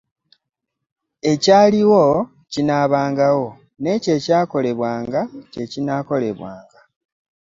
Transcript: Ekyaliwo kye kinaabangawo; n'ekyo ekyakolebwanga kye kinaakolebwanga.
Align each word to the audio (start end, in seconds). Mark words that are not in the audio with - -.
Ekyaliwo 1.31 2.03
kye 2.23 2.49
kinaabangawo; 2.51 3.47
n'ekyo 3.81 4.11
ekyakolebwanga 4.17 5.21
kye 5.51 5.63
kinaakolebwanga. 5.71 6.79